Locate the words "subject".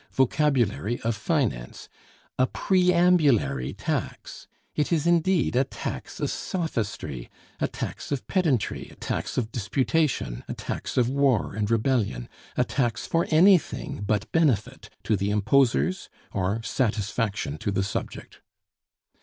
17.83-18.41